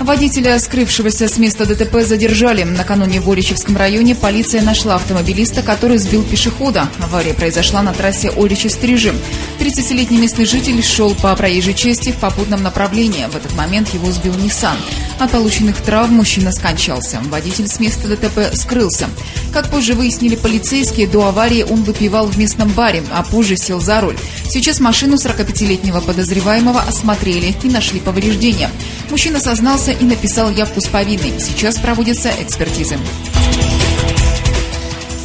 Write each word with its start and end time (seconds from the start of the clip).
Водителя, 0.00 0.58
скрывшегося 0.60 1.26
с 1.26 1.38
места 1.38 1.66
ДТП, 1.66 2.02
задержали. 2.02 2.62
Накануне 2.62 3.20
в 3.20 3.28
Оличевском 3.30 3.76
районе 3.76 4.14
полиция 4.14 4.62
нашла 4.62 4.94
автомобилиста, 4.94 5.62
который 5.62 5.98
сбил 5.98 6.22
пешехода. 6.22 6.88
Авария 7.00 7.34
произошла 7.34 7.82
на 7.82 7.92
трассе 7.92 8.30
Оличи-Стрижи. 8.30 9.12
30-летний 9.58 10.18
местный 10.18 10.46
житель 10.46 10.82
шел 10.84 11.14
по 11.16 11.34
проезжей 11.34 11.74
части 11.74 12.12
в 12.12 12.16
попутном 12.16 12.62
направлении. 12.62 13.26
В 13.30 13.34
этот 13.34 13.54
момент 13.56 13.92
его 13.92 14.10
сбил 14.12 14.34
Nissan. 14.34 14.76
От 15.18 15.32
полученных 15.32 15.80
травм 15.80 16.14
мужчина 16.14 16.52
скончался. 16.52 17.20
Водитель 17.24 17.66
с 17.66 17.80
места 17.80 18.06
ДТП 18.06 18.54
скрылся. 18.54 19.08
Как 19.52 19.68
позже 19.68 19.94
выяснили 19.94 20.36
полицейские, 20.36 21.08
до 21.08 21.26
аварии 21.26 21.64
он 21.64 21.82
выпивал 21.82 22.26
в 22.26 22.38
местном 22.38 22.68
баре, 22.70 23.02
а 23.12 23.24
позже 23.24 23.56
сел 23.56 23.80
за 23.80 24.00
руль. 24.00 24.16
Сейчас 24.48 24.78
машину 24.78 25.16
45-летнего 25.16 26.00
подозреваемого 26.00 26.80
осмотрели 26.80 27.54
и 27.64 27.68
нашли 27.68 27.98
повреждения. 27.98 28.70
Мужчина 29.10 29.40
сознался 29.40 29.87
и 29.92 30.04
написал 30.04 30.50
явку 30.50 30.80
с 30.80 30.88
повинной. 30.88 31.38
Сейчас 31.40 31.78
проводятся 31.78 32.30
экспертизы. 32.40 32.96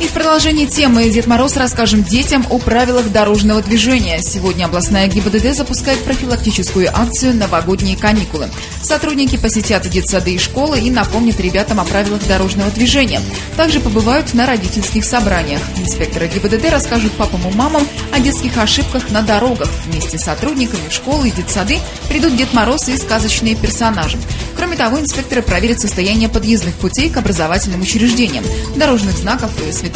И 0.04 0.06
в 0.06 0.12
продолжении 0.12 0.66
темы 0.66 1.08
Дед 1.08 1.28
Мороз 1.28 1.56
расскажем 1.56 2.04
детям 2.04 2.46
о 2.50 2.58
правилах 2.58 3.10
дорожного 3.10 3.62
движения. 3.62 4.20
Сегодня 4.22 4.66
областная 4.66 5.08
ГИБДД 5.08 5.56
запускает 5.56 6.04
профилактическую 6.04 6.90
акцию 6.94 7.34
«Новогодние 7.36 7.96
каникулы». 7.96 8.50
Сотрудники 8.82 9.38
посетят 9.38 9.88
детсады 9.88 10.34
и 10.34 10.38
школы 10.38 10.78
и 10.78 10.92
напомнят 10.92 11.40
ребятам 11.40 11.80
о 11.80 11.86
правилах 11.86 12.28
дорожного 12.28 12.70
движения. 12.72 13.22
Также 13.56 13.80
побывают 13.80 14.34
на 14.34 14.46
родительских 14.46 15.06
собраниях. 15.06 15.62
Инспекторы 15.78 16.28
ГИБДД 16.28 16.70
расскажут 16.70 17.14
папам 17.14 17.48
и 17.48 17.56
мамам 17.56 17.88
о 18.12 18.20
детских 18.20 18.58
ошибках 18.58 19.10
на 19.10 19.22
дорогах. 19.22 19.70
Вместе 19.86 20.18
с 20.18 20.24
сотрудниками 20.24 20.90
школы 20.90 21.30
и 21.30 21.32
детсады 21.32 21.78
придут 22.10 22.36
Дед 22.36 22.52
Мороз 22.52 22.90
и 22.90 22.98
сказочные 22.98 23.56
персонажи. 23.56 24.18
Кроме 24.58 24.76
того, 24.76 25.00
инспекторы 25.00 25.42
проверят 25.42 25.80
состояние 25.80 26.28
подъездных 26.28 26.76
путей 26.76 27.10
к 27.10 27.16
образовательным 27.16 27.82
учреждениям, 27.82 28.44
дорожных 28.76 29.18
знаков 29.18 29.52
и 29.66 29.72
светофоров. 29.72 29.93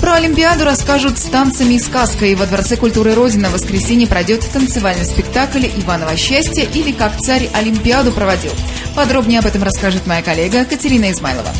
Про 0.00 0.14
Олимпиаду 0.14 0.64
расскажут 0.64 1.18
с 1.18 1.22
танцами 1.22 1.74
и 1.74 1.78
сказкой. 1.78 2.34
Во 2.34 2.46
Дворце 2.46 2.76
культуры 2.76 3.14
Родина 3.14 3.48
в 3.48 3.52
воскресенье 3.52 4.06
пройдет 4.06 4.46
танцевальный 4.52 5.06
спектакль 5.06 5.66
«Иваново 5.66 6.14
счастье» 6.16 6.68
или 6.74 6.92
«Как 6.92 7.16
царь 7.16 7.48
Олимпиаду 7.54 8.12
проводил». 8.12 8.52
Подробнее 8.94 9.40
об 9.40 9.46
этом 9.46 9.62
расскажет 9.62 10.06
моя 10.06 10.22
коллега 10.22 10.66
Катерина 10.66 11.10
Измайлова. 11.10 11.50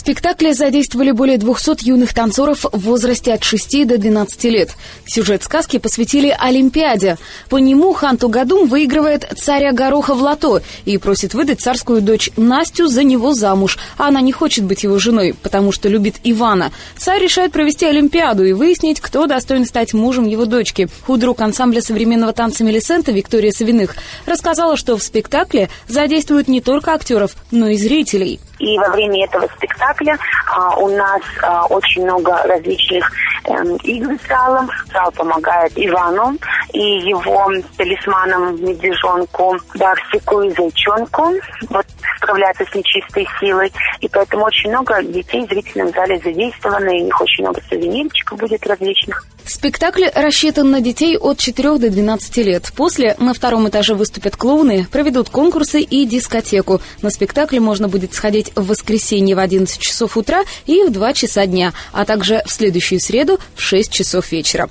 Спектакле 0.00 0.54
задействовали 0.54 1.10
более 1.10 1.36
200 1.36 1.86
юных 1.86 2.14
танцоров 2.14 2.64
в 2.72 2.78
возрасте 2.78 3.34
от 3.34 3.44
6 3.44 3.86
до 3.86 3.98
12 3.98 4.44
лет. 4.44 4.70
Сюжет 5.06 5.42
сказки 5.42 5.78
посвятили 5.78 6.34
Олимпиаде. 6.38 7.18
По 7.50 7.58
нему 7.58 7.92
хан 7.92 8.16
Тугадум 8.16 8.66
выигрывает 8.66 9.28
царя 9.36 9.72
Гороха 9.72 10.14
в 10.14 10.22
лото 10.22 10.62
и 10.86 10.96
просит 10.96 11.34
выдать 11.34 11.60
царскую 11.60 12.00
дочь 12.00 12.30
Настю 12.38 12.86
за 12.86 13.04
него 13.04 13.34
замуж. 13.34 13.76
А 13.98 14.08
она 14.08 14.22
не 14.22 14.32
хочет 14.32 14.64
быть 14.64 14.84
его 14.84 14.98
женой, 14.98 15.34
потому 15.42 15.70
что 15.70 15.90
любит 15.90 16.14
Ивана. 16.24 16.72
Царь 16.96 17.22
решает 17.22 17.52
провести 17.52 17.84
Олимпиаду 17.84 18.46
и 18.46 18.54
выяснить, 18.54 19.02
кто 19.02 19.26
достоин 19.26 19.66
стать 19.66 19.92
мужем 19.92 20.26
его 20.26 20.46
дочки. 20.46 20.88
Худрук 21.06 21.42
ансамбля 21.42 21.82
современного 21.82 22.32
танца 22.32 22.64
Мелисента 22.64 23.12
Виктория 23.12 23.52
Савиных 23.52 23.96
рассказала, 24.24 24.78
что 24.78 24.96
в 24.96 25.02
спектакле 25.02 25.68
задействуют 25.88 26.48
не 26.48 26.62
только 26.62 26.94
актеров, 26.94 27.36
но 27.50 27.68
и 27.68 27.76
зрителей. 27.76 28.40
И 28.60 28.78
во 28.78 28.88
время 28.90 29.24
этого 29.24 29.48
спектакля 29.56 30.16
а, 30.54 30.76
у 30.76 30.88
нас 30.88 31.22
а, 31.42 31.64
очень 31.66 32.04
много 32.04 32.42
различных 32.44 33.10
э, 33.46 33.52
игр 33.84 34.14
с 34.22 34.28
залом. 34.28 34.70
Зал 34.92 35.10
помогает 35.12 35.72
Ивану 35.76 36.36
и 36.72 36.98
его 37.08 37.50
талисманам 37.76 38.62
медвежонку 38.62 39.56
Барсику 39.74 40.42
и 40.42 40.50
Зайчонку. 40.50 41.32
Вот 41.70 41.86
справляться 42.18 42.64
с 42.70 42.74
нечистой 42.74 43.26
силой. 43.40 43.72
И 44.00 44.08
поэтому 44.08 44.44
очень 44.44 44.70
много 44.70 45.02
детей 45.02 45.46
в 45.46 45.48
зрительном 45.48 45.90
зале 45.90 46.18
задействовано, 46.18 46.90
и 46.90 47.02
у 47.02 47.04
них 47.06 47.20
очень 47.20 47.44
много 47.44 47.60
сувенирчиков 47.68 48.38
будет 48.38 48.66
различных. 48.66 49.24
Спектакль 49.50 50.04
рассчитан 50.14 50.70
на 50.70 50.80
детей 50.80 51.18
от 51.18 51.38
4 51.38 51.78
до 51.78 51.90
12 51.90 52.36
лет. 52.36 52.72
После 52.76 53.16
на 53.18 53.34
втором 53.34 53.68
этаже 53.68 53.94
выступят 53.94 54.36
клоуны, 54.36 54.86
проведут 54.92 55.28
конкурсы 55.28 55.80
и 55.80 56.06
дискотеку. 56.06 56.80
На 57.02 57.10
спектакль 57.10 57.58
можно 57.58 57.88
будет 57.88 58.14
сходить 58.14 58.52
в 58.54 58.68
воскресенье 58.68 59.34
в 59.34 59.40
11 59.40 59.80
часов 59.80 60.16
утра 60.16 60.44
и 60.66 60.84
в 60.84 60.92
2 60.92 61.12
часа 61.14 61.46
дня, 61.46 61.72
а 61.92 62.04
также 62.04 62.44
в 62.46 62.52
следующую 62.52 63.00
среду 63.00 63.40
в 63.56 63.60
6 63.60 63.90
часов 63.90 64.30
вечера. 64.30 64.68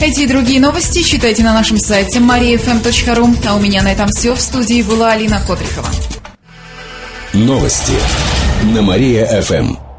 Эти 0.00 0.22
и 0.22 0.26
другие 0.26 0.58
новости 0.58 1.02
читайте 1.02 1.42
на 1.42 1.52
нашем 1.52 1.78
сайте 1.78 2.18
mariafm.ru. 2.18 3.46
А 3.46 3.56
у 3.56 3.60
меня 3.60 3.82
на 3.82 3.92
этом 3.92 4.08
все. 4.08 4.34
В 4.34 4.40
студии 4.40 4.80
была 4.80 5.12
Алина 5.12 5.38
Котрихова. 5.46 5.90
Новости 7.34 7.92
на 8.72 8.80
Мария-ФМ. 8.80 9.89